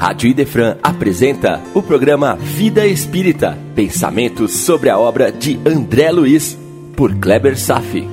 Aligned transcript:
Rádio 0.00 0.30
Idefran 0.30 0.78
apresenta 0.82 1.60
o 1.74 1.82
programa 1.82 2.34
Vida 2.34 2.86
Espírita, 2.86 3.58
pensamentos 3.74 4.50
sobre 4.52 4.88
a 4.88 4.98
obra 4.98 5.30
de 5.30 5.60
André 5.62 6.10
Luiz, 6.10 6.58
por 6.96 7.14
Kleber 7.16 7.54
Safi. 7.54 8.08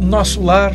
Nosso 0.00 0.42
Lar, 0.42 0.74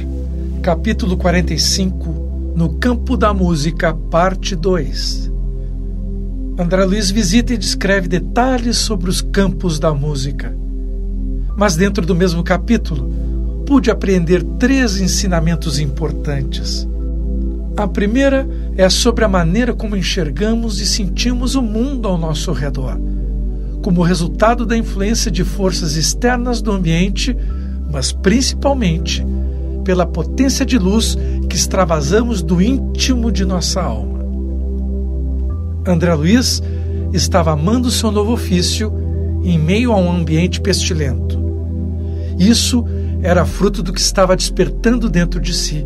capítulo 0.62 1.18
45, 1.18 2.54
no 2.56 2.76
Campo 2.76 3.18
da 3.18 3.34
Música, 3.34 3.92
parte 3.92 4.56
2. 4.56 5.32
André 6.60 6.86
Luiz 6.86 7.10
visita 7.10 7.56
e 7.56 7.58
descreve 7.58 8.08
detalhes 8.08 8.78
sobre 8.78 9.10
os 9.10 9.20
campos 9.20 9.80
da 9.80 9.96
música 9.96 10.61
mas 11.62 11.76
dentro 11.76 12.04
do 12.04 12.16
mesmo 12.16 12.42
capítulo 12.42 13.14
pude 13.68 13.92
apreender 13.92 14.42
três 14.58 15.00
ensinamentos 15.00 15.78
importantes. 15.78 16.90
A 17.78 17.88
primeira 17.88 18.50
é 18.76 18.90
sobre 18.90 19.24
a 19.24 19.28
maneira 19.28 19.72
como 19.72 19.96
enxergamos 19.96 20.82
e 20.82 20.88
sentimos 20.88 21.54
o 21.54 21.62
mundo 21.62 22.08
ao 22.08 22.18
nosso 22.18 22.52
redor, 22.52 23.00
como 23.84 24.02
resultado 24.02 24.66
da 24.66 24.76
influência 24.76 25.30
de 25.30 25.44
forças 25.44 25.96
externas 25.98 26.64
do 26.64 26.72
ambiente, 26.72 27.38
mas 27.92 28.12
principalmente 28.12 29.24
pela 29.84 30.08
potência 30.08 30.66
de 30.66 30.80
luz 30.80 31.16
que 31.48 31.56
extravasamos 31.56 32.42
do 32.42 32.60
íntimo 32.60 33.32
de 33.32 33.46
nossa 33.46 33.84
alma. 33.84 34.20
André 35.86 36.12
Luiz 36.16 36.60
estava 37.14 37.52
amando 37.52 37.92
seu 37.92 38.12
novo 38.12 38.32
ofício 38.34 38.92
em 39.44 39.60
meio 39.60 39.92
a 39.92 39.98
um 39.98 40.12
ambiente 40.12 40.60
pestilento. 40.60 41.41
Isso 42.38 42.86
era 43.22 43.46
fruto 43.46 43.84
do 43.84 43.94
que 43.94 44.00
estava 44.00 44.36
despertando 44.36 45.10
dentro 45.10 45.40
de 45.40 45.54
si. 45.54 45.86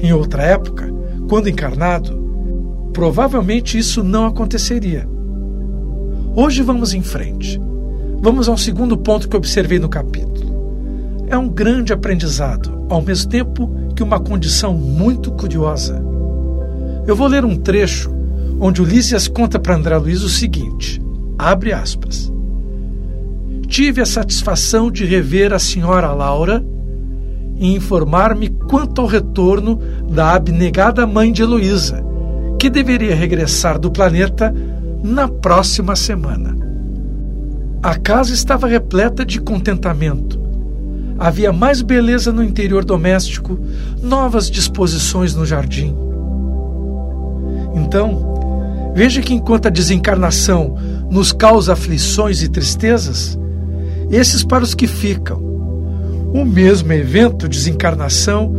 Em 0.00 0.12
outra 0.12 0.42
época, 0.42 0.92
quando 1.28 1.48
encarnado, 1.48 2.90
provavelmente 2.92 3.78
isso 3.78 4.02
não 4.02 4.26
aconteceria. 4.26 5.08
Hoje 6.34 6.62
vamos 6.62 6.94
em 6.94 7.02
frente. 7.02 7.60
Vamos 8.20 8.48
ao 8.48 8.56
segundo 8.56 8.96
ponto 8.96 9.28
que 9.28 9.36
observei 9.36 9.78
no 9.78 9.88
capítulo. 9.88 10.52
É 11.28 11.36
um 11.36 11.48
grande 11.48 11.92
aprendizado, 11.92 12.86
ao 12.88 13.02
mesmo 13.02 13.30
tempo 13.30 13.70
que 13.94 14.02
uma 14.02 14.20
condição 14.20 14.74
muito 14.74 15.32
curiosa. 15.32 16.02
Eu 17.06 17.16
vou 17.16 17.26
ler 17.26 17.44
um 17.44 17.56
trecho 17.56 18.10
onde 18.60 18.80
Ulisses 18.80 19.26
conta 19.26 19.58
para 19.58 19.74
André 19.74 19.96
Luiz 19.96 20.22
o 20.22 20.28
seguinte: 20.28 21.02
abre 21.38 21.72
aspas 21.72 22.32
tive 23.72 24.02
a 24.02 24.06
satisfação 24.06 24.90
de 24.90 25.02
rever 25.06 25.50
a 25.50 25.58
senhora 25.58 26.12
Laura 26.12 26.62
e 27.56 27.74
informar-me 27.74 28.50
quanto 28.50 29.00
ao 29.00 29.06
retorno 29.06 29.80
da 30.10 30.34
abnegada 30.34 31.06
mãe 31.06 31.32
de 31.32 31.40
Heloísa, 31.40 32.04
que 32.58 32.68
deveria 32.68 33.14
regressar 33.14 33.78
do 33.78 33.90
planeta 33.90 34.54
na 35.02 35.26
próxima 35.26 35.96
semana. 35.96 36.54
A 37.82 37.94
casa 37.96 38.34
estava 38.34 38.66
repleta 38.66 39.24
de 39.24 39.40
contentamento. 39.40 40.38
Havia 41.18 41.50
mais 41.50 41.80
beleza 41.80 42.30
no 42.30 42.44
interior 42.44 42.84
doméstico, 42.84 43.58
novas 44.02 44.50
disposições 44.50 45.34
no 45.34 45.46
jardim. 45.46 45.96
Então, 47.74 48.92
veja 48.94 49.22
que 49.22 49.32
enquanto 49.32 49.64
a 49.64 49.70
desencarnação 49.70 50.76
nos 51.10 51.32
causa 51.32 51.72
aflições 51.72 52.42
e 52.42 52.50
tristezas, 52.50 53.38
esses 54.12 54.44
para 54.44 54.62
os 54.62 54.74
que 54.74 54.86
ficam. 54.86 55.40
O 56.34 56.44
mesmo 56.44 56.92
evento, 56.92 57.48
desencarnação, 57.48 58.54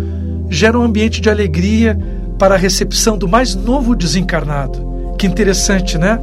gera 0.49 0.77
um 0.77 0.83
ambiente 0.83 1.21
de 1.21 1.29
alegria 1.29 1.97
para 2.37 2.55
a 2.55 2.57
recepção 2.57 3.17
do 3.17 3.27
mais 3.27 3.55
novo 3.55 3.95
desencarnado. 3.95 5.13
Que 5.17 5.27
interessante, 5.27 5.97
né? 5.97 6.19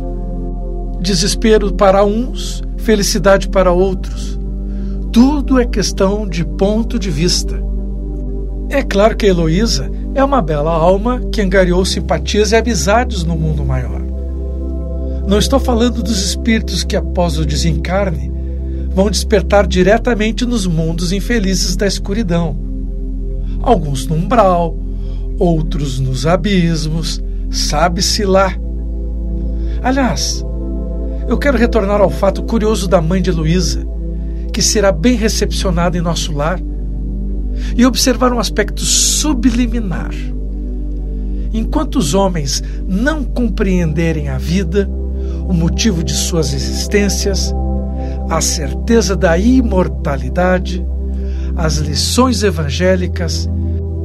Desespero 1.01 1.73
para 1.73 2.05
uns, 2.05 2.63
felicidade 2.77 3.49
para 3.49 3.73
outros. 3.73 4.39
Tudo 5.13 5.59
é 5.59 5.65
questão 5.65 6.29
de 6.29 6.45
ponto 6.45 6.99
de 6.99 7.11
vista. 7.11 7.61
É 8.69 8.83
claro 8.83 9.17
que 9.17 9.27
Heloísa 9.27 9.91
é 10.15 10.23
uma 10.23 10.43
bela 10.43 10.71
alma 10.71 11.21
que 11.33 11.41
angariou 11.41 11.85
simpatias 11.85 12.53
e 12.53 12.57
amizades 12.57 13.25
no 13.25 13.37
mundo 13.37 13.65
maior. 13.65 14.01
Não 15.27 15.39
estou 15.39 15.59
falando 15.59 16.03
dos 16.03 16.23
espíritos 16.25 16.85
que, 16.85 16.97
após 16.97 17.39
o 17.39 17.47
desencarne, 17.47 18.33
vão 18.91 19.11
despertar 19.11 19.67
diretamente 19.67 20.45
nos 20.45 20.67
mundos 20.67 21.13
infelizes 21.13 21.77
da 21.77 21.87
escuridão. 21.87 22.57
Alguns 23.63 24.07
no 24.07 24.17
umbral, 24.17 24.77
outros 25.39 25.99
nos 25.99 26.27
abismos, 26.27 27.23
sabe-se 27.51 28.25
lá. 28.25 28.55
Aliás, 29.83 30.45
eu 31.29 31.39
quero 31.39 31.57
retornar 31.57 32.01
ao 32.01 32.11
fato 32.11 32.43
curioso 32.43 32.89
da 32.89 33.01
mãe 33.01 33.23
de 33.23 33.31
Luísa, 33.31 33.87
que 34.53 34.61
será 34.61 34.91
bem 34.91 35.15
recepcionada 35.15 35.97
em 35.97 36.01
nosso 36.01 36.33
lar, 36.33 36.61
e 37.77 37.87
observar 37.87 38.33
um 38.33 38.39
aspecto 38.39 38.83
subliminar. 38.83 40.11
Enquanto 41.53 41.97
os 41.97 42.15
homens 42.15 42.63
não 42.87 43.25
compreenderem 43.25 44.29
a 44.29 44.39
vida, 44.39 44.89
o 45.49 45.53
motivo 45.53 46.03
de 46.03 46.13
suas 46.13 46.53
existências, 46.53 47.55
a 48.31 48.41
certeza 48.41 49.17
da 49.17 49.37
imortalidade, 49.37 50.87
as 51.57 51.79
lições 51.79 52.45
evangélicas, 52.45 53.51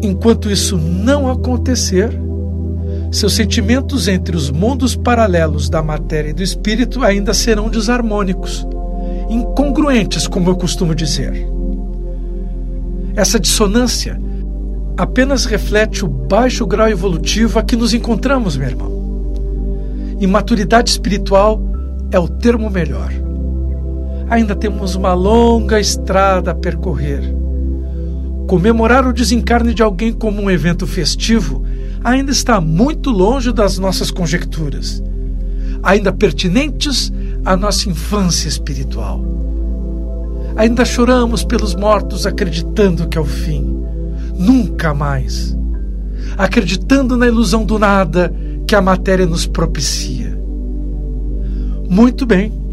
enquanto 0.02 0.50
isso 0.50 0.78
não 0.78 1.30
acontecer, 1.30 2.10
seus 3.12 3.34
sentimentos 3.34 4.08
entre 4.08 4.36
os 4.36 4.50
mundos 4.50 4.96
paralelos 4.96 5.70
da 5.70 5.84
matéria 5.84 6.32
e 6.32 6.34
do 6.34 6.42
espírito 6.42 7.04
ainda 7.04 7.36
serão 7.36 7.70
desarmônicos, 7.70 8.68
incongruentes, 9.30 10.28
como 10.28 10.50
eu 10.50 10.56
costumo 10.56 10.96
dizer. 10.96 11.48
Essa 13.16 13.40
dissonância 13.40 14.20
apenas 14.98 15.46
reflete 15.46 16.04
o 16.04 16.08
baixo 16.08 16.66
grau 16.66 16.90
evolutivo 16.90 17.60
a 17.60 17.64
que 17.64 17.76
nos 17.76 17.94
encontramos, 17.94 18.58
meu 18.58 18.68
irmão. 18.68 18.92
Imaturidade 20.20 20.90
espiritual 20.90 21.62
é 22.12 22.18
o 22.18 22.28
termo 22.28 22.72
melhor 22.72 23.25
ainda 24.30 24.56
temos 24.56 24.96
uma 24.96 25.14
longa 25.14 25.80
estrada 25.80 26.52
a 26.52 26.56
percorrer. 26.56 27.22
Comemorar 28.48 29.08
o 29.08 29.14
desencarne 29.14 29.74
de 29.74 29.82
alguém 29.82 30.14
como 30.14 30.42
um 30.42 30.52
evento 30.52 30.86
festivo 30.86 31.64
ainda 32.04 32.32
está 32.32 32.62
muito 32.62 33.10
longe 33.10 33.52
das 33.52 33.80
nossas 33.80 34.12
conjecturas, 34.12 35.02
ainda 35.82 36.12
pertinentes 36.12 37.12
à 37.44 37.58
nossa 37.58 37.90
infância 37.90 38.48
espiritual. 38.48 39.36
Ainda 40.56 40.86
choramos 40.86 41.44
pelos 41.44 41.76
mortos 41.76 42.26
acreditando 42.26 43.08
que 43.08 43.18
é 43.18 43.22
o 43.22 43.26
fim. 43.26 43.84
Nunca 44.38 44.94
mais. 44.94 45.56
Acreditando 46.38 47.18
na 47.18 47.28
ilusão 47.28 47.66
do 47.66 47.78
nada 47.78 48.34
que 48.68 48.76
a 48.76 48.82
matéria 48.82 49.26
nos 49.26 49.46
propicia. 49.46 50.38
Muito 51.90 52.26
bem. 52.26 52.65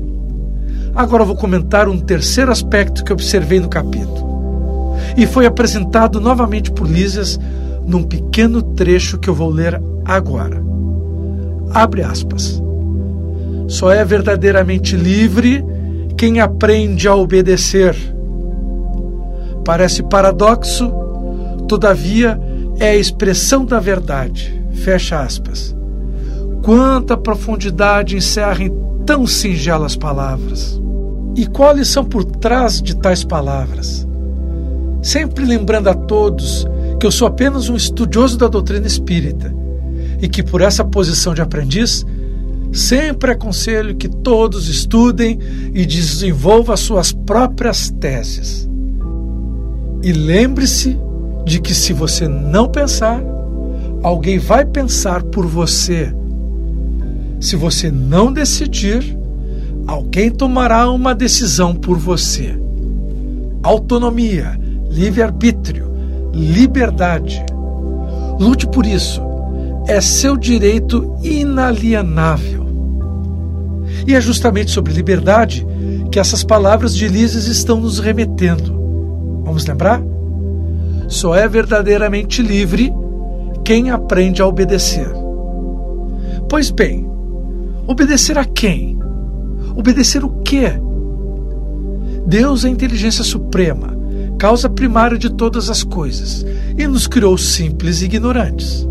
Agora 0.95 1.25
vou 1.25 1.35
comentar 1.35 1.89
um 1.89 1.99
terceiro 1.99 2.53
aspecto 2.53 3.05
que 3.05 3.13
observei 3.13 3.59
no 3.59 3.69
capítulo. 3.69 4.97
E 5.17 5.27
foi 5.27 5.47
apresentado 5.47 6.21
novamente 6.21 6.71
por 6.71 6.87
Lísias 6.87 7.39
num 7.87 8.03
pequeno 8.03 8.63
trecho 8.63 9.19
que 9.19 9.29
eu 9.29 9.35
vou 9.35 9.49
ler 9.49 9.81
agora. 10.05 10.63
Abre 11.73 12.03
aspas. 12.03 12.63
Só 13.69 13.91
é 13.91 14.05
verdadeiramente 14.05 14.95
livre 14.95 15.65
quem 16.17 16.41
aprende 16.41 17.09
a 17.09 17.15
obedecer. 17.15 17.97
Parece 19.65 20.03
paradoxo, 20.03 20.93
todavia 21.67 22.39
é 22.79 22.91
a 22.91 22.97
expressão 22.97 23.65
da 23.65 23.81
verdade. 23.81 24.63
Fecha 24.73 25.21
aspas. 25.21 25.75
Quanta 26.63 27.17
profundidade 27.17 28.17
encerra 28.17 28.63
em 28.63 28.73
tão 29.07 29.27
singelas 29.27 29.97
palavras. 29.97 30.82
E 31.35 31.47
qual 31.47 31.71
a 31.71 31.75
lição 31.75 32.05
por 32.05 32.25
trás 32.25 32.81
de 32.81 32.97
tais 32.97 33.25
palavras? 33.25 34.07
Sempre 35.03 35.45
lembrando 35.45 35.89
a 35.89 35.95
todos 35.95 36.67
que 37.01 37.07
eu 37.07 37.11
sou 37.11 37.27
apenas 37.27 37.69
um 37.69 37.77
estudioso 37.77 38.39
da 38.39 38.49
doutrina 38.49 38.87
espírita 38.87 39.53
e 40.21 40.29
que 40.29 40.43
por 40.43 40.61
essa 40.61 40.85
posição 40.85 41.35
de 41.35 41.43
aprendiz 41.43 42.07
sempre 42.73 43.33
aconselho 43.33 43.97
que 43.97 44.09
todos 44.09 44.69
estudem 44.69 45.39
e 45.75 45.85
desenvolvam 45.85 46.73
as 46.73 46.81
suas 46.81 47.13
próprias 47.13 47.91
teses. 47.91 48.69
E 50.03 50.13
lembre-se 50.13 50.99
de 51.45 51.61
que 51.61 51.75
se 51.75 51.93
você 51.93 52.29
não 52.29 52.69
pensar, 52.69 53.23
alguém 54.03 54.39
vai 54.39 54.65
pensar 54.65 55.23
por 55.23 55.47
você. 55.47 56.13
Se 57.41 57.57
você 57.57 57.91
não 57.91 58.33
decidir, 58.33 59.19
alguém 59.87 60.31
tomará 60.31 60.91
uma 60.91 61.15
decisão 61.15 61.75
por 61.75 61.99
você. 61.99 62.59
Autonomia, 63.63 64.59
livre-arbítrio, 64.89 65.91
liberdade. 66.33 67.45
Lute 68.39 68.67
por 68.67 68.87
isso. 68.87 69.23
É 69.87 70.01
seu 70.01 70.37
direito 70.37 71.17
inalienável. 71.23 72.67
E 74.07 74.15
é 74.15 74.21
justamente 74.21 74.71
sobre 74.71 74.93
liberdade 74.93 75.67
que 76.11 76.19
essas 76.19 76.45
palavras 76.45 76.95
de 76.95 77.09
Lises 77.09 77.47
estão 77.47 77.81
nos 77.81 77.99
remetendo. 77.99 78.81
Vamos 79.45 79.67
lembrar? 79.67 80.03
Só 81.09 81.35
é 81.35 81.47
verdadeiramente 81.49 82.43
livre 82.43 82.93
quem 83.65 83.91
aprende 83.91 84.43
a 84.43 84.47
obedecer. 84.47 85.09
Pois 86.49 86.71
bem, 86.71 87.09
obedecer 87.87 88.39
a 88.39 88.45
quem? 88.45 89.02
Obedecer 89.75 90.25
o 90.25 90.29
quê? 90.45 90.73
Deus 92.27 92.65
é 92.65 92.69
a 92.69 92.71
inteligência 92.71 93.25
suprema, 93.25 93.97
causa 94.39 94.69
primária 94.69 95.19
de 95.19 95.31
todas 95.31 95.69
as 95.69 95.83
coisas, 95.83 96.45
e 96.77 96.87
nos 96.87 97.07
criou 97.07 97.37
simples 97.37 98.01
e 98.01 98.07
ignorantes. 98.07 98.87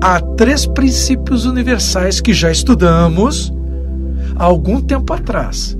Há 0.00 0.20
três 0.20 0.66
princípios 0.66 1.44
universais 1.44 2.20
que 2.20 2.32
já 2.32 2.50
estudamos 2.50 3.52
há 4.36 4.44
algum 4.44 4.80
tempo 4.80 5.12
atrás: 5.12 5.76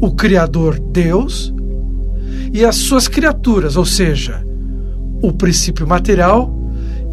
o 0.00 0.12
Criador 0.12 0.78
Deus 0.78 1.52
e 2.52 2.64
as 2.64 2.76
suas 2.76 3.08
criaturas, 3.08 3.76
ou 3.76 3.84
seja, 3.84 4.44
o 5.22 5.32
princípio 5.32 5.86
material 5.86 6.52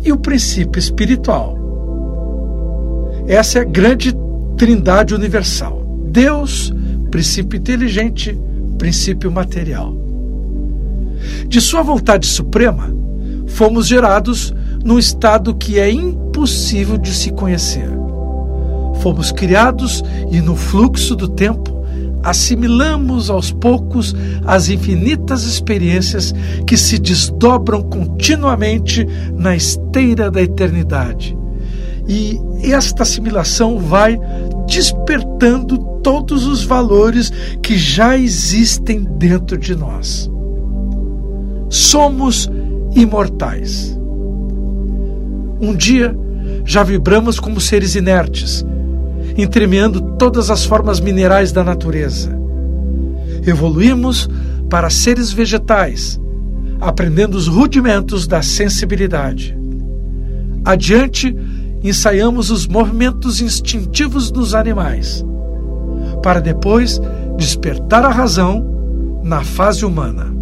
e 0.03 0.11
o 0.11 0.17
princípio 0.17 0.79
espiritual. 0.79 1.57
Essa 3.27 3.59
é 3.59 3.61
a 3.61 3.65
grande 3.65 4.15
trindade 4.57 5.13
universal: 5.13 5.85
Deus, 6.09 6.73
princípio 7.11 7.57
inteligente, 7.57 8.37
princípio 8.77 9.31
material. 9.31 9.95
De 11.47 11.61
sua 11.61 11.81
vontade 11.81 12.27
suprema, 12.27 12.93
fomos 13.47 13.87
gerados 13.87 14.53
num 14.83 14.99
estado 14.99 15.55
que 15.55 15.79
é 15.79 15.89
impossível 15.89 16.97
de 16.97 17.13
se 17.13 17.31
conhecer. 17.31 17.89
Fomos 19.01 19.31
criados 19.31 20.03
e 20.31 20.41
no 20.41 20.55
fluxo 20.55 21.15
do 21.15 21.27
tempo 21.27 21.77
assimilamos 22.23 23.29
aos 23.29 23.51
poucos 23.51 24.15
as 24.45 24.69
infinitas 24.69 25.43
experiências 25.43 26.33
que 26.65 26.75
se 26.75 26.97
desdobram 26.97 27.81
continuamente 27.83 29.07
na 29.33 29.55
esteira 29.55 30.29
da 30.29 30.41
eternidade. 30.41 31.37
E 32.07 32.39
esta 32.63 33.03
assimilação 33.03 33.79
vai 33.79 34.19
despertando 34.67 35.77
todos 36.03 36.45
os 36.45 36.63
valores 36.63 37.31
que 37.61 37.77
já 37.77 38.17
existem 38.17 39.03
dentro 39.03 39.57
de 39.57 39.75
nós. 39.75 40.29
Somos 41.69 42.49
imortais. 42.95 43.97
Um 45.59 45.75
dia 45.75 46.15
já 46.65 46.83
vibramos 46.83 47.39
como 47.39 47.59
seres 47.59 47.95
inertes, 47.95 48.65
entremeando 49.37 50.01
todas 50.17 50.49
as 50.49 50.65
formas 50.65 50.99
minerais 50.99 51.51
da 51.51 51.63
natureza. 51.63 52.37
Evoluímos 53.45 54.29
para 54.69 54.89
seres 54.89 55.31
vegetais, 55.31 56.19
aprendendo 56.79 57.35
os 57.35 57.47
rudimentos 57.47 58.27
da 58.27 58.41
sensibilidade. 58.41 59.57
Adiante, 60.65 61.35
ensaiamos 61.83 62.49
os 62.49 62.67
movimentos 62.67 63.41
instintivos 63.41 64.31
dos 64.31 64.53
animais, 64.53 65.23
para 66.23 66.39
depois 66.39 66.99
despertar 67.37 68.03
a 68.03 68.09
razão 68.09 69.21
na 69.23 69.43
fase 69.43 69.85
humana. 69.85 70.35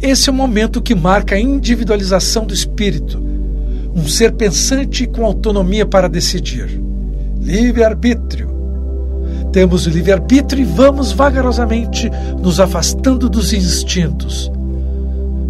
Esse 0.00 0.28
é 0.28 0.32
o 0.32 0.36
momento 0.36 0.82
que 0.82 0.94
marca 0.94 1.34
a 1.34 1.40
individualização 1.40 2.44
do 2.44 2.52
espírito, 2.52 3.20
um 3.94 4.06
ser 4.06 4.32
pensante 4.32 5.06
com 5.06 5.24
autonomia 5.24 5.86
para 5.86 6.08
decidir. 6.08 6.82
Livre-arbítrio. 7.40 8.54
Temos 9.52 9.86
o 9.86 9.90
livre-arbítrio 9.90 10.60
e 10.60 10.64
vamos 10.66 11.12
vagarosamente 11.12 12.10
nos 12.42 12.60
afastando 12.60 13.28
dos 13.28 13.54
instintos. 13.54 14.52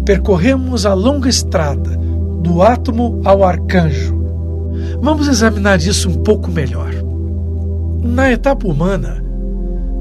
Percorremos 0.05 0.85
a 0.85 0.93
longa 0.93 1.27
estrada, 1.27 1.97
do 2.41 2.61
átomo 2.61 3.19
ao 3.25 3.43
arcanjo. 3.43 4.06
Vamos 5.01 5.27
examinar 5.27 5.79
isso 5.79 6.09
um 6.09 6.15
pouco 6.23 6.51
melhor. 6.51 6.91
Na 8.01 8.31
etapa 8.31 8.67
humana, 8.67 9.23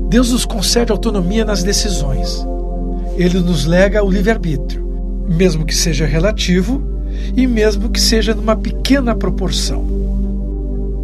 Deus 0.08 0.32
nos 0.32 0.44
concede 0.44 0.92
autonomia 0.92 1.44
nas 1.44 1.62
decisões. 1.62 2.46
Ele 3.16 3.40
nos 3.40 3.64
lega 3.64 4.04
o 4.04 4.10
livre-arbítrio, 4.10 4.86
mesmo 5.28 5.64
que 5.64 5.74
seja 5.74 6.06
relativo 6.06 6.82
e 7.36 7.46
mesmo 7.46 7.88
que 7.88 8.00
seja 8.00 8.34
numa 8.34 8.56
pequena 8.56 9.14
proporção. 9.14 9.84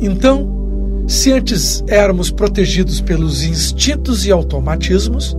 Então, 0.00 1.04
se 1.06 1.32
antes 1.32 1.82
éramos 1.88 2.30
protegidos 2.30 3.00
pelos 3.00 3.42
instintos 3.42 4.24
e 4.24 4.32
automatismos, 4.32 5.36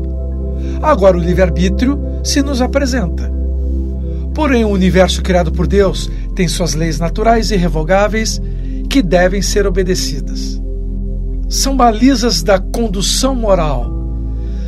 agora 0.81 1.17
o 1.17 1.21
livre-arbítrio 1.21 1.99
se 2.23 2.41
nos 2.41 2.61
apresenta. 2.61 3.31
Porém, 4.33 4.65
o 4.65 4.69
universo 4.69 5.21
criado 5.21 5.51
por 5.51 5.67
Deus 5.67 6.09
tem 6.33 6.47
suas 6.47 6.73
leis 6.73 6.99
naturais 6.99 7.51
irrevogáveis 7.51 8.41
que 8.89 9.01
devem 9.01 9.41
ser 9.41 9.65
obedecidas. 9.65 10.61
São 11.47 11.77
balizas 11.77 12.41
da 12.41 12.59
condução 12.59 13.35
moral, 13.35 13.91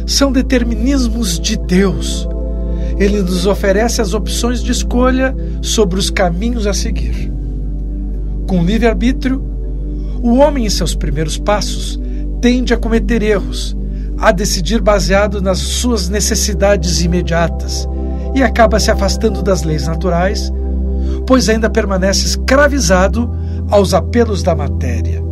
são 0.06 0.32
determinismos 0.32 1.40
de 1.40 1.58
Deus. 1.58 2.28
Ele 2.98 3.22
nos 3.22 3.46
oferece 3.46 4.02
as 4.02 4.14
opções 4.14 4.64
de 4.64 4.72
escolha 4.72 5.36
sobre 5.62 6.00
os 6.00 6.10
caminhos 6.10 6.68
a 6.68 6.74
seguir. 6.74 7.32
Com 8.48 8.64
livre-arbítrio, 8.64 9.44
o 10.22 10.36
homem, 10.36 10.66
em 10.66 10.70
seus 10.70 10.96
primeiros 10.96 11.38
passos, 11.38 12.00
tende 12.42 12.74
a 12.74 12.78
cometer 12.78 13.22
erros, 13.22 13.76
a 14.18 14.32
decidir 14.32 14.82
baseado 14.82 15.42
nas 15.42 15.58
suas 15.58 16.08
necessidades 16.08 17.02
imediatas 17.02 17.88
e 18.34 18.44
acaba 18.44 18.80
se 18.80 18.92
afastando 18.92 19.42
das 19.42 19.64
leis 19.64 19.88
naturais, 19.88 20.52
pois 21.26 21.50
ainda 21.50 21.70
permanece 21.70 22.26
escravizado 22.26 23.30
aos 23.70 23.94
apelos 23.94 24.44
da 24.44 24.56
matéria. 24.56 25.24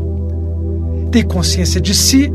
Tem 1.12 1.24
consciência 1.24 1.80
de 1.80 1.94
si 1.94 2.32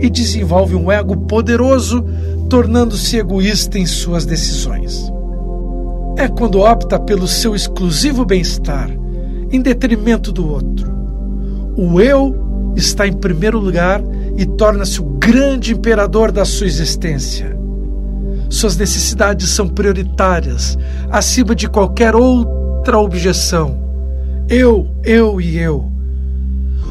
e 0.00 0.08
desenvolve 0.08 0.74
um 0.74 0.90
ego 0.90 1.16
poderoso, 1.16 2.04
tornando-se 2.48 3.16
egoísta 3.16 3.78
em 3.78 3.86
suas 3.86 4.24
decisões. 4.24 5.12
É 6.16 6.28
quando 6.28 6.60
opta 6.60 6.98
pelo 6.98 7.26
seu 7.26 7.54
exclusivo 7.54 8.24
bem-estar, 8.24 8.90
em 9.50 9.60
detrimento 9.60 10.30
do 10.30 10.48
outro 10.48 10.94
o 11.76 12.00
eu 12.00 12.72
está 12.76 13.06
em 13.06 13.12
primeiro 13.12 13.58
lugar 13.58 14.00
e 14.36 14.46
torna-se 14.46 15.00
o 15.00 15.04
grande 15.04 15.72
imperador 15.72 16.30
da 16.30 16.44
sua 16.44 16.66
existência. 16.66 17.56
Suas 18.48 18.76
necessidades 18.76 19.48
são 19.48 19.68
prioritárias, 19.68 20.78
acima 21.10 21.54
de 21.54 21.68
qualquer 21.68 22.14
outra 22.84 22.98
objeção. 22.98 23.78
Eu, 24.46 24.90
eu 25.02 25.40
e 25.40 25.56
eu. 25.56 25.90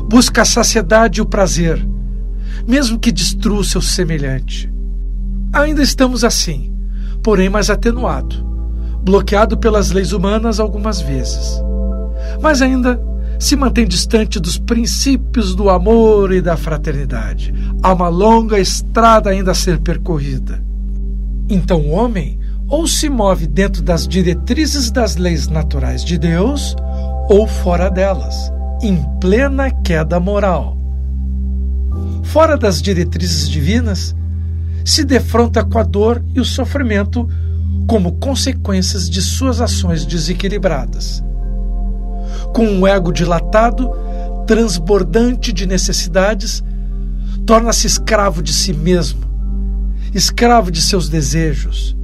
Busca 0.10 0.42
a 0.42 0.46
saciedade 0.46 1.20
e 1.20 1.22
o 1.22 1.26
prazer, 1.26 1.88
mesmo 2.68 2.98
que 2.98 3.12
destrua 3.12 3.60
o 3.60 3.64
seu 3.64 3.80
semelhante. 3.80 4.74
Ainda 5.54 5.84
estamos 5.84 6.24
assim, 6.24 6.74
porém 7.22 7.48
mais 7.48 7.70
atenuado, 7.70 8.44
bloqueado 9.04 9.56
pelas 9.56 9.92
leis 9.92 10.14
humanas 10.14 10.60
algumas 10.60 11.00
vezes. 11.00 11.62
Mas 12.42 12.64
ainda 12.64 13.00
se 13.38 13.56
mantém 13.56 13.86
distante 13.88 14.40
dos 14.40 14.58
princípios 14.58 15.54
do 15.54 15.70
amor 15.70 16.32
e 16.34 16.42
da 16.42 16.58
fraternidade. 16.58 17.54
Há 17.84 17.94
uma 17.94 18.08
longa 18.08 18.60
estrada 18.60 19.30
ainda 19.30 19.52
a 19.52 19.56
ser 19.56 19.80
percorrida. 19.80 20.64
Então 21.48 21.82
o 21.82 21.92
homem 21.92 22.40
ou 22.68 22.88
se 22.88 23.10
move 23.10 23.48
dentro 23.48 23.82
das 23.82 24.08
diretrizes 24.08 24.90
das 24.92 25.16
leis 25.16 25.48
naturais 25.48 26.04
de 26.04 26.18
Deus, 26.18 26.76
ou 27.30 27.48
fora 27.48 27.90
delas, 27.90 28.52
em 28.82 29.04
plena 29.20 29.70
queda 29.70 30.20
moral. 30.20 30.78
Fora 32.24 32.58
das 32.58 32.82
diretrizes 32.82 33.50
divinas, 33.50 34.16
se 34.84 35.06
defronta 35.06 35.64
com 35.64 35.78
a 35.78 35.84
dor 35.84 36.24
e 36.34 36.40
o 36.40 36.46
sofrimento 36.46 37.30
como 37.88 38.14
consequências 38.14 39.10
de 39.10 39.22
suas 39.22 39.62
ações 39.62 40.06
desequilibradas 40.06 41.24
com 42.54 42.66
um 42.68 42.88
ego 42.88 43.12
dilatado, 43.12 43.92
transbordante 44.46 45.52
de 45.52 45.66
necessidades, 45.66 46.64
torna-se 47.46 47.88
escravo 47.88 48.42
de 48.42 48.54
si 48.54 48.74
mesmo, 48.74 49.22
escravo 50.14 50.72
de 50.72 50.82
seus 50.82 51.10
desejos. 51.10 51.98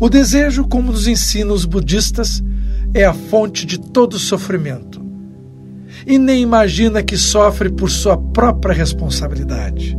O 0.00 0.08
desejo, 0.08 0.66
como 0.66 0.90
nos 0.90 1.06
ensinam 1.06 1.54
os 1.54 1.66
budistas, 1.66 2.42
é 2.94 3.04
a 3.04 3.12
fonte 3.12 3.66
de 3.66 3.78
todo 3.78 4.18
sofrimento. 4.18 4.98
e 6.06 6.18
nem 6.18 6.40
imagina 6.40 7.02
que 7.02 7.16
sofre 7.16 7.68
por 7.68 7.90
sua 7.90 8.16
própria 8.16 8.74
responsabilidade. 8.74 9.98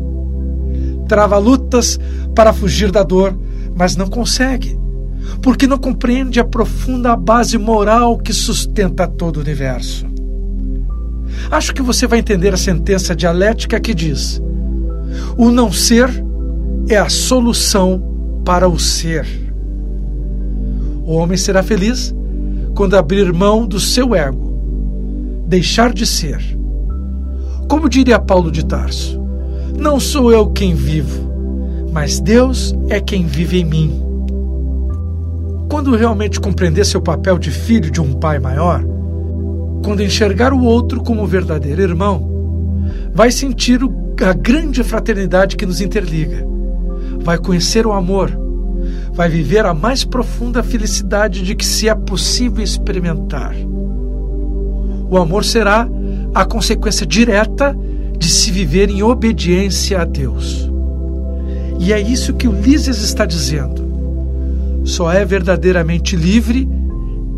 Trava 1.07 1.37
lutas 1.37 1.99
para 2.33 2.51
fugir 2.51 2.91
da 2.91 3.03
dor, 3.03 3.37
mas 3.75 3.95
não 3.95 4.07
consegue, 4.07 4.79
porque 5.41 5.67
não 5.67 5.77
compreende 5.77 6.39
a 6.39 6.43
profunda 6.43 7.15
base 7.15 7.57
moral 7.57 8.17
que 8.17 8.33
sustenta 8.33 9.07
todo 9.07 9.37
o 9.37 9.41
universo. 9.41 10.07
Acho 11.51 11.73
que 11.73 11.81
você 11.81 12.07
vai 12.07 12.19
entender 12.19 12.53
a 12.53 12.57
sentença 12.57 13.15
dialética 13.15 13.79
que 13.79 13.93
diz: 13.93 14.41
o 15.37 15.51
não 15.51 15.71
ser 15.71 16.09
é 16.89 16.97
a 16.97 17.09
solução 17.09 18.41
para 18.43 18.67
o 18.67 18.79
ser. 18.79 19.50
O 21.11 21.15
homem 21.15 21.35
será 21.35 21.61
feliz 21.61 22.15
quando 22.73 22.95
abrir 22.95 23.33
mão 23.33 23.67
do 23.67 23.81
seu 23.81 24.15
ego, 24.15 25.43
deixar 25.45 25.91
de 25.91 26.05
ser. 26.05 26.39
Como 27.67 27.89
diria 27.89 28.17
Paulo 28.17 28.49
de 28.49 28.65
Tarso: 28.65 29.21
Não 29.77 29.99
sou 29.99 30.31
eu 30.31 30.51
quem 30.51 30.73
vivo, 30.73 31.29
mas 31.91 32.21
Deus 32.21 32.73
é 32.87 33.01
quem 33.01 33.25
vive 33.25 33.59
em 33.59 33.65
mim. 33.65 34.01
Quando 35.69 35.97
realmente 35.97 36.39
compreender 36.39 36.85
seu 36.85 37.01
papel 37.01 37.37
de 37.37 37.51
filho 37.51 37.91
de 37.91 37.99
um 37.99 38.13
pai 38.13 38.39
maior, 38.39 38.81
quando 39.83 40.01
enxergar 40.01 40.53
o 40.53 40.63
outro 40.63 41.03
como 41.03 41.27
verdadeiro 41.27 41.81
irmão, 41.81 42.25
vai 43.13 43.31
sentir 43.31 43.81
a 44.25 44.31
grande 44.31 44.81
fraternidade 44.81 45.57
que 45.57 45.65
nos 45.65 45.81
interliga, 45.81 46.47
vai 47.19 47.37
conhecer 47.37 47.85
o 47.85 47.91
amor, 47.91 48.31
vai 49.13 49.29
viver 49.29 49.65
a 49.65 49.73
mais 49.73 50.03
profunda 50.03 50.63
felicidade 50.63 51.43
de 51.43 51.55
que 51.55 51.65
se 51.65 51.89
é 51.89 51.95
possível 51.95 52.63
experimentar. 52.63 53.53
O 55.09 55.17
amor 55.17 55.43
será 55.43 55.87
a 56.33 56.45
consequência 56.45 57.05
direta 57.05 57.77
de 58.17 58.29
se 58.29 58.51
viver 58.51 58.89
em 58.89 59.03
obediência 59.03 60.01
a 60.01 60.05
Deus. 60.05 60.69
E 61.79 61.91
é 61.91 61.99
isso 61.99 62.33
que 62.33 62.47
Ulisses 62.47 63.01
está 63.01 63.25
dizendo. 63.25 63.81
Só 64.83 65.11
é 65.11 65.25
verdadeiramente 65.25 66.15
livre 66.15 66.69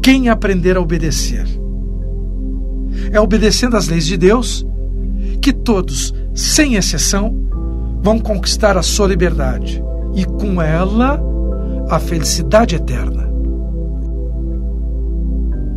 quem 0.02 0.30
aprender 0.30 0.78
a 0.78 0.82
obedecer. 0.82 1.48
É 3.12 3.20
obedecendo 3.20 3.76
às 3.76 3.88
leis 3.88 4.06
de 4.06 4.18
Deus 4.18 4.66
que 5.42 5.52
todos, 5.52 6.14
sem 6.34 6.76
exceção, 6.76 7.36
vão 8.02 8.20
conquistar 8.20 8.78
a 8.78 8.84
sua 8.84 9.08
liberdade 9.08 9.82
e 10.14 10.26
com 10.26 10.62
ela 10.62 11.33
a 11.90 12.00
felicidade 12.00 12.76
eterna. 12.76 13.32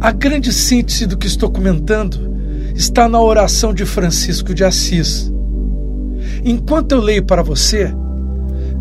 A 0.01 0.13
grande 0.13 0.53
síntese 0.53 1.07
do 1.07 1.17
que 1.17 1.27
estou 1.27 1.51
comentando 1.51 2.37
está 2.75 3.09
na 3.09 3.21
oração 3.21 3.73
de 3.73 3.85
Francisco 3.85 4.55
de 4.55 4.63
Assis. 4.63 5.33
Enquanto 6.45 6.93
eu 6.93 7.01
leio 7.01 7.25
para 7.25 7.43
você, 7.43 7.93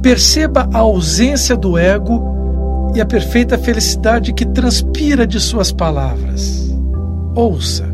perceba 0.02 0.70
a 0.74 0.80
ausência 0.80 1.56
do 1.56 1.78
ego 1.78 2.92
e 2.94 3.02
a 3.02 3.06
perfeita 3.06 3.58
felicidade 3.58 4.34
que 4.34 4.46
transpira 4.46 5.26
de 5.26 5.40
suas 5.40 5.72
palavras. 5.72 6.70
Ouça: 7.34 7.86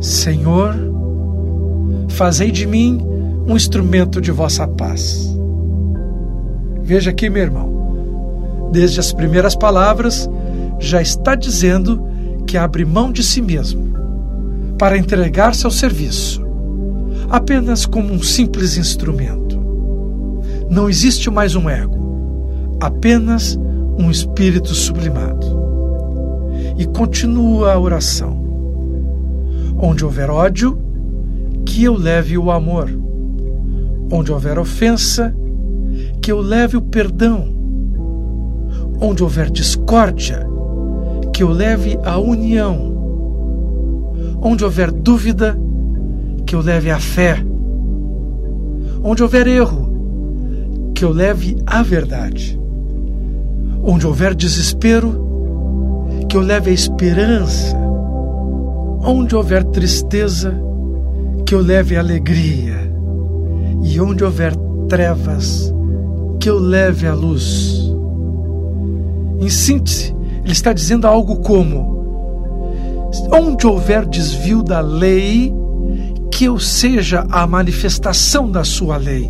Senhor, 0.00 0.74
fazei 2.08 2.50
de 2.50 2.66
mim 2.66 2.98
um 3.46 3.54
instrumento 3.54 4.20
de 4.20 4.32
vossa 4.32 4.66
paz. 4.66 5.32
Veja 6.82 7.10
aqui, 7.10 7.28
meu 7.28 7.42
irmão, 7.42 7.75
desde 8.70 9.00
as 9.00 9.12
primeiras 9.12 9.54
palavras, 9.54 10.28
já 10.78 11.00
está 11.00 11.34
dizendo 11.34 12.02
que 12.46 12.56
abre 12.56 12.84
mão 12.84 13.10
de 13.10 13.22
si 13.22 13.40
mesmo 13.40 13.86
para 14.78 14.98
entregar-se 14.98 15.64
ao 15.64 15.70
serviço, 15.70 16.44
apenas 17.30 17.86
como 17.86 18.12
um 18.12 18.22
simples 18.22 18.76
instrumento. 18.76 19.58
Não 20.68 20.88
existe 20.88 21.30
mais 21.30 21.54
um 21.54 21.68
ego, 21.68 22.76
apenas 22.80 23.58
um 23.98 24.10
espírito 24.10 24.74
sublimado. 24.74 25.46
E 26.76 26.84
continua 26.86 27.72
a 27.72 27.78
oração. 27.78 28.44
Onde 29.78 30.04
houver 30.04 30.30
ódio, 30.30 30.78
que 31.64 31.84
eu 31.84 31.96
leve 31.96 32.36
o 32.36 32.50
amor. 32.50 32.90
Onde 34.12 34.30
houver 34.30 34.58
ofensa, 34.58 35.34
que 36.20 36.30
eu 36.30 36.40
leve 36.40 36.76
o 36.76 36.82
perdão. 36.82 37.55
Onde 39.00 39.22
houver 39.22 39.50
discórdia, 39.50 40.46
que 41.32 41.42
eu 41.42 41.50
leve 41.50 41.98
a 42.02 42.18
união. 42.18 42.94
Onde 44.40 44.64
houver 44.64 44.90
dúvida, 44.90 45.56
que 46.46 46.54
eu 46.54 46.60
leve 46.60 46.90
a 46.90 46.98
fé. 46.98 47.44
Onde 49.02 49.22
houver 49.22 49.46
erro, 49.46 49.92
que 50.94 51.04
eu 51.04 51.10
leve 51.10 51.56
a 51.66 51.82
verdade. 51.82 52.58
Onde 53.82 54.06
houver 54.06 54.34
desespero, 54.34 55.26
que 56.28 56.36
eu 56.36 56.40
leve 56.40 56.70
a 56.70 56.74
esperança. 56.74 57.76
Onde 59.04 59.36
houver 59.36 59.62
tristeza, 59.64 60.54
que 61.44 61.54
eu 61.54 61.60
leve 61.60 61.96
alegria. 61.96 62.90
E 63.82 64.00
onde 64.00 64.24
houver 64.24 64.54
trevas, 64.88 65.72
que 66.40 66.48
eu 66.48 66.58
leve 66.58 67.06
a 67.06 67.14
luz. 67.14 67.85
Em 69.40 69.48
síntese, 69.48 70.14
ele 70.42 70.52
está 70.52 70.72
dizendo 70.72 71.06
algo 71.06 71.36
como: 71.36 71.96
onde 73.32 73.66
houver 73.66 74.06
desvio 74.06 74.62
da 74.62 74.80
lei, 74.80 75.52
que 76.30 76.44
eu 76.44 76.58
seja 76.58 77.26
a 77.30 77.46
manifestação 77.46 78.50
da 78.50 78.64
sua 78.64 78.96
lei. 78.96 79.28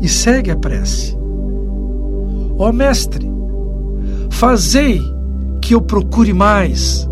E 0.00 0.08
segue 0.08 0.50
a 0.50 0.56
prece. 0.56 1.16
Ó 2.58 2.68
oh, 2.68 2.72
Mestre, 2.72 3.26
fazei 4.30 5.00
que 5.60 5.74
eu 5.74 5.80
procure 5.80 6.32
mais 6.32 7.08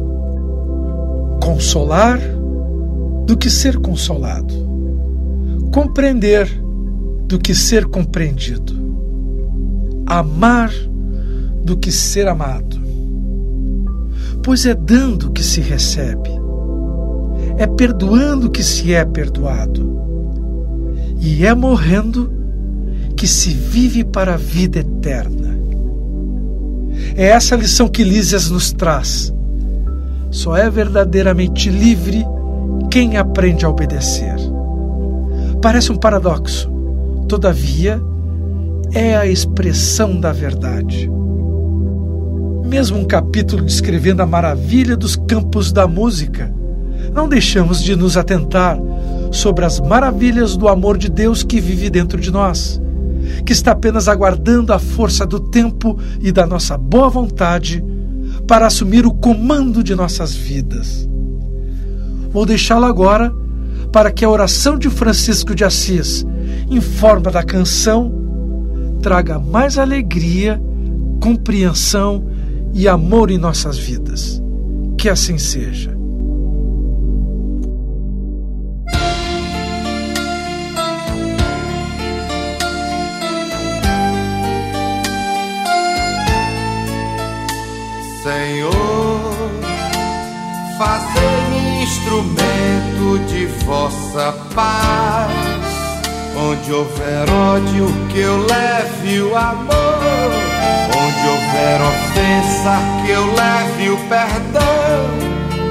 consolar 1.43 2.19
do 3.27 3.37
que 3.37 3.51
ser 3.51 3.79
consolado, 3.79 4.55
compreender 5.73 6.49
do 7.27 7.39
que 7.39 7.55
ser 7.55 7.87
compreendido, 7.87 8.75
amar 10.07 10.71
do 11.69 11.77
que 11.77 11.93
ser 11.93 12.27
amado. 12.27 12.81
Pois 14.43 14.65
é 14.65 14.75
dando 14.75 15.31
que 15.31 15.43
se 15.43 15.61
recebe, 15.61 16.31
é 17.59 17.67
perdoando 17.67 18.51
que 18.51 18.65
se 18.65 18.95
é 18.95 19.05
perdoado, 19.05 19.87
e 21.21 21.45
é 21.45 21.53
morrendo 21.55 22.33
que 23.15 23.27
se 23.27 23.51
vive 23.51 24.03
para 24.03 24.35
a 24.35 24.37
vida 24.39 24.79
eterna. 24.79 25.59
É 27.15 27.27
essa 27.27 27.55
lição 27.55 27.87
que 27.87 28.03
Lísias 28.03 28.49
nos 28.49 28.73
traz. 28.73 29.31
Só 30.31 30.57
é 30.57 30.71
verdadeiramente 30.71 31.69
livre 31.69 32.25
quem 32.91 33.19
aprende 33.19 33.67
a 33.67 33.69
obedecer. 33.69 34.37
Parece 35.61 35.93
um 35.93 35.97
paradoxo, 35.97 36.71
todavia, 37.29 38.01
é 38.95 39.15
a 39.17 39.27
expressão 39.27 40.19
da 40.19 40.33
verdade 40.33 41.11
mesmo 42.69 42.99
um 42.99 43.05
capítulo 43.05 43.65
descrevendo 43.65 44.21
a 44.21 44.27
maravilha 44.27 44.95
dos 44.95 45.17
campos 45.17 45.73
da 45.73 45.89
música, 45.89 46.53
não 47.15 47.27
deixamos 47.27 47.83
de 47.83 47.97
nos 47.97 48.17
atentar 48.17 48.79
sobre 49.33 49.65
as 49.65 49.81
maravilhas 49.81 50.55
do 50.55 50.69
amor 50.69 50.99
de 50.99 51.09
Deus 51.09 51.43
que 51.43 51.61
vive 51.61 51.89
dentro 51.89 52.21
de 52.21 52.31
nós, 52.31 52.81
que 53.47 53.55
está 53.55 53.73
apenas 53.73 54.07
aguardando 54.07 54.75
a 54.75 54.79
força 54.79 55.25
do 55.25 55.41
tempo 55.41 55.99
e 56.21 56.31
da 56.31 56.47
nossa 56.47 56.77
boa 56.77 57.09
vontade 57.09 57.83
para 58.47 58.67
assumir 58.67 59.07
o 59.07 59.15
comando 59.15 59.83
de 59.83 59.95
nossas 59.95 60.35
vidas. 60.35 61.09
Vou 62.31 62.45
deixá-lo 62.45 62.85
agora 62.85 63.33
para 63.91 64.11
que 64.11 64.27
a 64.27 64.31
oração 64.31 64.79
de 64.79 64.91
Francisco 64.91 65.55
de 65.55 65.65
Assis, 65.65 66.27
em 66.71 66.83
forma 66.83 67.31
da 67.31 67.43
canção, 67.43 68.13
traga 69.01 69.39
mais 69.39 69.79
alegria, 69.79 70.61
compreensão 71.19 72.37
e 72.75 72.89
amor 72.89 73.31
em 73.31 73.39
nossas 73.39 73.79
vidas. 73.79 74.43
Que 74.97 75.09
assim 75.09 75.39
seja. 75.39 75.97
Senhor, 88.23 88.73
fazei-me 90.77 91.83
instrumento 91.83 93.19
de 93.29 93.47
vossa 93.65 94.33
paz. 94.55 95.33
Onde 96.37 96.73
houver 96.73 97.29
ódio, 97.31 97.87
que 98.11 98.21
eu 98.21 98.47
leve 98.47 99.21
o 99.23 99.37
amor 99.37 100.48
Onde 101.09 101.27
houver 101.27 101.81
ofensa, 101.81 102.79
que 103.03 103.11
eu 103.12 103.25
leve 103.35 103.91
o 103.91 103.97
perdão. 104.09 105.09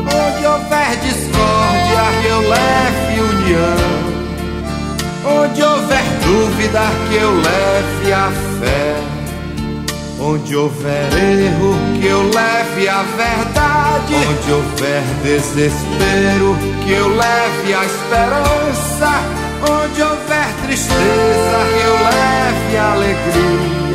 Onde 0.02 0.46
houver 0.48 0.98
discórdia, 0.98 2.04
que 2.22 2.28
eu 2.28 2.42
leve 2.50 3.20
união. 3.22 4.18
Onde 5.40 5.62
houver 5.62 6.04
dúvida, 6.24 6.82
que 7.08 7.16
eu 7.18 7.36
leve 7.36 8.14
a 8.14 8.32
fé. 8.60 8.96
Onde 10.20 10.56
houver 10.56 11.14
erro, 11.14 11.76
que 12.00 12.08
eu 12.08 12.24
leve 12.24 12.90
a 12.90 13.04
verdade. 13.04 14.16
Onde 14.16 14.52
houver 14.52 15.04
desespero, 15.22 16.58
que 16.84 16.94
eu 16.94 17.10
leve 17.10 17.74
a 17.76 17.86
esperança. 17.86 19.22
Onde 19.62 20.02
houver 20.02 20.48
tristeza, 20.66 21.58
que 21.76 21.86
eu 21.86 21.94
leve 21.94 22.78
a 22.78 22.92
alegria. 22.94 23.87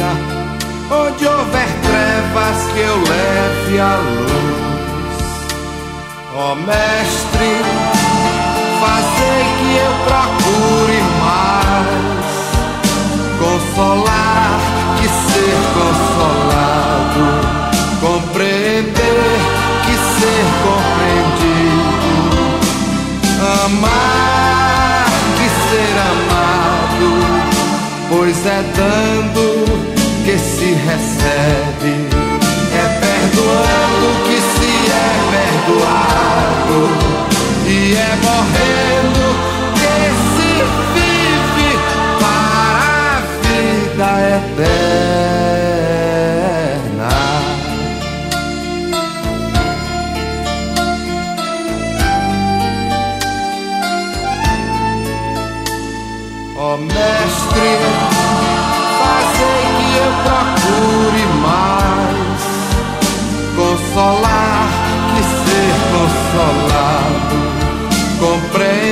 Onde 0.95 1.27
houver 1.27 1.69
trevas, 1.81 2.73
que 2.75 2.81
eu 2.81 2.97
leve 2.97 3.81
a 3.81 3.97
luz. 3.97 5.23
Ó 6.35 6.53
oh, 6.53 6.57
Mestre, 6.57 7.53
fazei 8.79 9.43
que 9.59 9.71
eu 9.77 9.93
procure 10.07 11.01
mais 11.25 12.13
consolar 13.39 14.61
que 14.99 15.09
ser 15.09 15.57
consolado, 15.75 17.42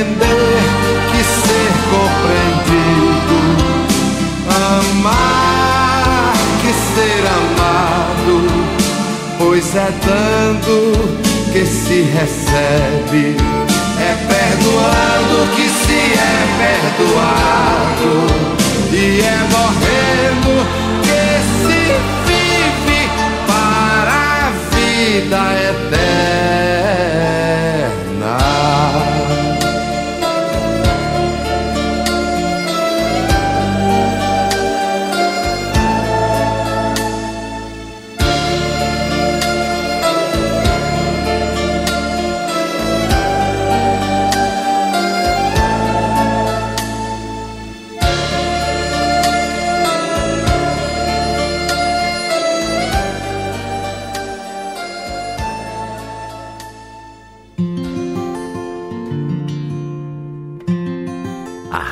compreender 0.00 0.62
que 1.12 1.22
ser 1.24 1.72
compreendido, 1.90 3.38
amar 4.78 6.34
que 6.62 6.72
ser 6.72 7.22
amado, 7.26 8.34
pois 9.38 9.74
é 9.76 9.90
dando 10.06 10.76
que 11.52 11.66
se 11.66 12.02
recebe, 12.02 13.36
é 14.00 14.14
perdoando 14.28 15.36
que 15.54 15.68
se 15.68 15.98
é 16.18 16.46
perdoado, 16.58 16.69